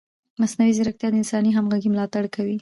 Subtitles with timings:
[0.41, 2.57] مصنوعي ځیرکتیا د انساني همغږۍ ملاتړ کوي.